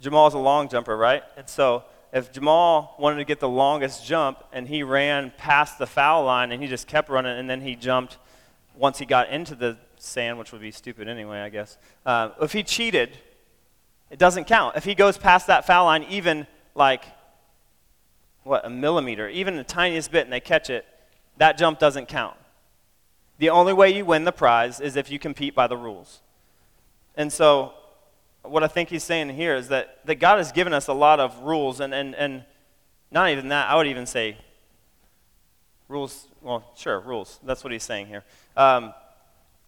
[0.00, 1.22] Jamal's a long jumper, right?
[1.36, 5.86] And so if Jamal wanted to get the longest jump and he ran past the
[5.86, 8.18] foul line and he just kept running and then he jumped
[8.74, 11.78] once he got into the sand, which would be stupid anyway, I guess.
[12.04, 13.18] Uh, if he cheated,
[14.10, 14.76] it doesn't count.
[14.76, 17.04] If he goes past that foul line, even like,
[18.44, 20.86] what, a millimeter, even the tiniest bit, and they catch it,
[21.38, 22.36] that jump doesn't count.
[23.38, 26.20] The only way you win the prize is if you compete by the rules.
[27.16, 27.74] And so,
[28.42, 31.20] what I think he's saying here is that, that God has given us a lot
[31.20, 32.44] of rules, and, and, and
[33.10, 34.38] not even that, I would even say
[35.88, 37.40] rules, well, sure, rules.
[37.44, 38.24] That's what he's saying here.
[38.56, 38.94] Um,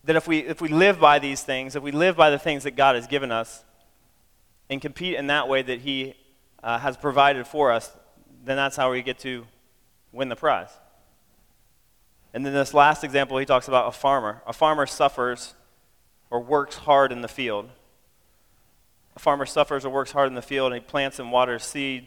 [0.05, 2.65] that if we, if we live by these things, if we live by the things
[2.65, 3.65] that God has given us,
[4.71, 6.15] and compete in that way that He
[6.63, 7.91] uh, has provided for us,
[8.45, 9.47] then that's how we get to
[10.13, 10.71] win the prize.
[12.35, 14.43] And then this last example, he talks about a farmer.
[14.47, 15.55] A farmer suffers
[16.31, 17.69] or works hard in the field.
[19.17, 22.07] A farmer suffers or works hard in the field and he plants and waters seed.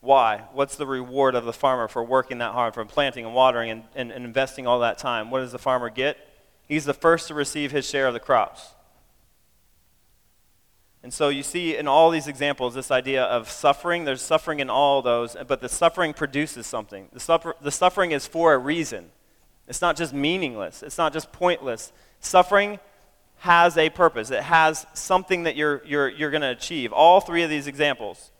[0.00, 0.44] Why?
[0.52, 3.82] What's the reward of the farmer for working that hard, for planting and watering and,
[3.94, 5.30] and, and investing all that time?
[5.30, 6.16] What does the farmer get?
[6.66, 8.74] He's the first to receive his share of the crops.
[11.02, 14.04] And so you see in all these examples this idea of suffering.
[14.04, 17.08] There's suffering in all those, but the suffering produces something.
[17.12, 19.10] The, suffer- the suffering is for a reason.
[19.70, 21.92] It's not just meaningless, it's not just pointless.
[22.18, 22.80] Suffering
[23.38, 26.92] has a purpose, it has something that you're, you're, you're going to achieve.
[26.92, 28.32] All three of these examples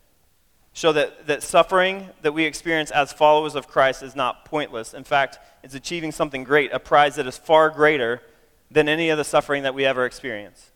[0.73, 4.93] show that, that suffering that we experience as followers of Christ is not pointless.
[4.93, 8.21] In fact, it's achieving something great, a prize that is far greater
[8.69, 10.69] than any of the suffering that we ever experience.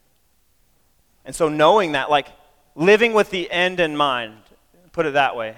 [1.26, 2.28] And so, knowing that, like
[2.76, 4.36] living with the end in mind,
[4.94, 5.58] put it that way.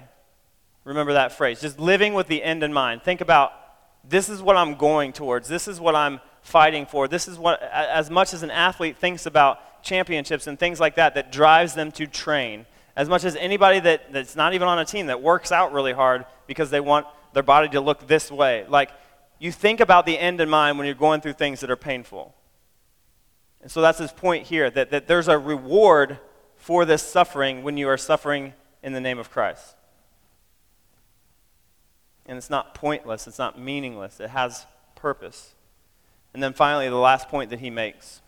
[0.82, 1.60] Remember that phrase.
[1.60, 3.04] Just living with the end in mind.
[3.04, 3.52] Think about
[4.08, 7.08] this is what I'm going towards, this is what I'm fighting for.
[7.08, 11.14] This is what, as much as an athlete thinks about championships and things like that,
[11.14, 12.66] that drives them to train.
[12.96, 15.92] As much as anybody that, that's not even on a team that works out really
[15.92, 18.64] hard because they want their body to look this way.
[18.68, 18.90] Like,
[19.38, 22.34] you think about the end in mind when you're going through things that are painful.
[23.60, 26.18] And so that's his point here that, that there's a reward
[26.56, 29.76] for this suffering when you are suffering in the name of Christ.
[32.28, 35.54] And it's not pointless, it's not meaningless, it has purpose.
[36.34, 38.20] And then finally, the last point that he makes.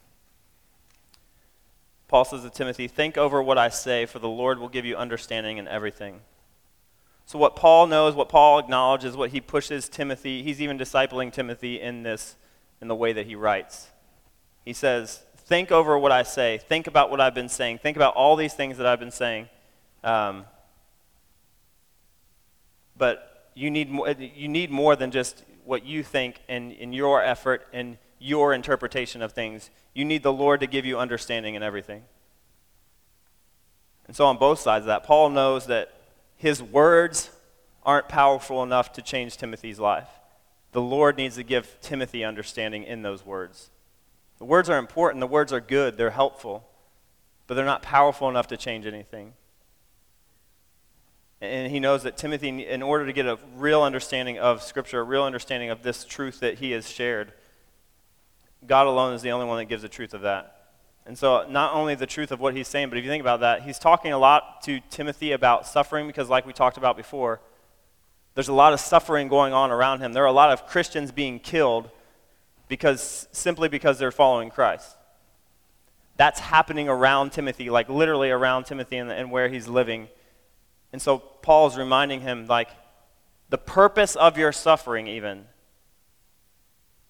[2.08, 4.96] Paul says to Timothy, Think over what I say, for the Lord will give you
[4.96, 6.20] understanding in everything.
[7.24, 11.80] So, what Paul knows, what Paul acknowledges, what he pushes Timothy, he's even discipling Timothy
[11.80, 12.34] in this,
[12.80, 13.90] in the way that he writes.
[14.64, 16.58] He says, Think over what I say.
[16.58, 17.78] Think about what I've been saying.
[17.78, 19.48] Think about all these things that I've been saying.
[20.02, 20.46] Um,
[22.96, 23.29] but
[23.60, 27.22] you need, more, uh, you need more than just what you think and in your
[27.22, 29.70] effort and your interpretation of things.
[29.92, 32.04] You need the Lord to give you understanding in everything.
[34.06, 35.92] And so, on both sides of that, Paul knows that
[36.36, 37.30] his words
[37.84, 40.08] aren't powerful enough to change Timothy's life.
[40.72, 43.70] The Lord needs to give Timothy understanding in those words.
[44.38, 46.66] The words are important, the words are good, they're helpful,
[47.46, 49.34] but they're not powerful enough to change anything.
[51.40, 55.04] And he knows that Timothy, in order to get a real understanding of Scripture, a
[55.04, 57.32] real understanding of this truth that he has shared,
[58.66, 60.56] God alone is the only one that gives the truth of that.
[61.06, 63.40] And so, not only the truth of what he's saying, but if you think about
[63.40, 67.40] that, he's talking a lot to Timothy about suffering because, like we talked about before,
[68.34, 70.12] there's a lot of suffering going on around him.
[70.12, 71.90] There are a lot of Christians being killed
[72.68, 74.96] because simply because they're following Christ.
[76.16, 80.08] That's happening around Timothy, like literally around Timothy and, and where he's living.
[80.92, 82.68] And so Paul's reminding him, like,
[83.48, 85.44] the purpose of your suffering, even,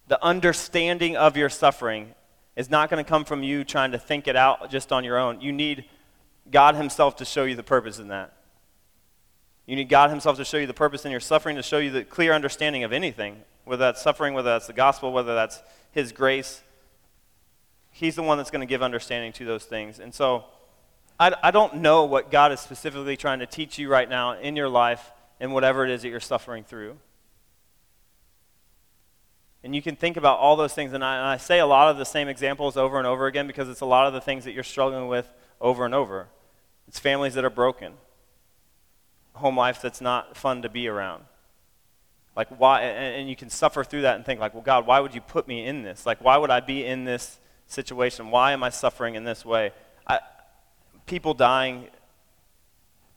[0.07, 2.13] the understanding of your suffering,
[2.55, 5.17] is not going to come from you trying to think it out just on your
[5.17, 5.39] own.
[5.39, 5.85] You need
[6.49, 8.33] God Himself to show you the purpose in that.
[9.65, 11.91] You need God Himself to show you the purpose in your suffering, to show you
[11.91, 15.61] the clear understanding of anything, whether that's suffering, whether that's the gospel, whether that's
[15.91, 16.61] His grace.
[17.91, 19.99] He's the one that's going to give understanding to those things.
[19.99, 20.45] And so
[21.21, 24.55] I, I don't know what God is specifically trying to teach you right now in
[24.55, 26.97] your life and whatever it is that you're suffering through.
[29.63, 30.93] And you can think about all those things.
[30.93, 33.45] And I, and I, say a lot of the same examples over and over again
[33.45, 36.27] because it's a lot of the things that you're struggling with over and over.
[36.87, 37.93] It's families that are broken,
[39.33, 41.25] home life that's not fun to be around.
[42.35, 42.81] Like, why?
[42.81, 45.21] And, and you can suffer through that and think, like, well, God, why would you
[45.21, 46.03] put me in this?
[46.03, 48.31] Like, why would I be in this situation?
[48.31, 49.71] Why am I suffering in this way?
[51.11, 51.87] People dying,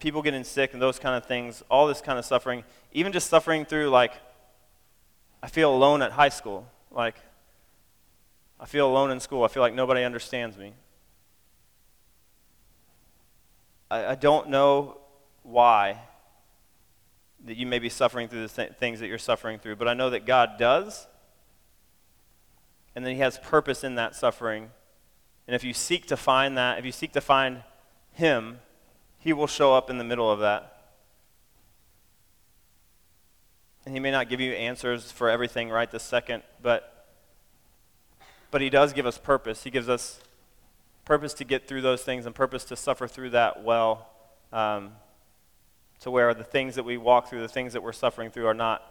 [0.01, 3.31] people getting sick, and those kind of things, all this kind of suffering, even just
[3.31, 4.15] suffering through, like,
[5.41, 6.67] I feel alone at high school.
[6.91, 7.15] Like,
[8.59, 9.45] I feel alone in school.
[9.45, 10.73] I feel like nobody understands me.
[13.93, 14.99] I, I don't know
[15.45, 16.01] why
[17.45, 19.95] that you may be suffering through the th- things that you're suffering through, but I
[19.95, 21.07] know that God does,
[22.97, 24.73] and that He has purpose in that suffering.
[25.47, 27.63] And if you seek to find that, if you seek to find
[28.15, 28.61] Him,
[29.19, 30.75] He will show up in the middle of that.
[33.85, 37.07] And he may not give you answers for everything right this second, but,
[38.51, 39.65] but he does give us purpose.
[39.65, 40.21] He gives us
[41.05, 44.09] purpose to get through those things and purpose to suffer through that well,
[44.53, 44.93] um,
[46.01, 48.55] to where the things that we walk through, the things that we're suffering through, are
[48.55, 48.83] not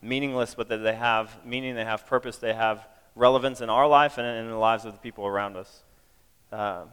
[0.00, 4.16] meaningless, but that they have meaning, they have purpose, they have relevance in our life
[4.16, 5.82] and in the lives of the people around us.
[6.50, 6.84] Uh,